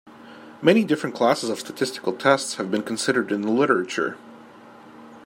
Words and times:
Many 0.63 0.83
different 0.83 1.15
classes 1.15 1.51
of 1.51 1.59
statistical 1.59 2.13
tests 2.13 2.55
have 2.55 2.71
been 2.71 2.81
considered 2.81 3.31
in 3.31 3.41
the 3.43 3.51
literature. 3.51 4.17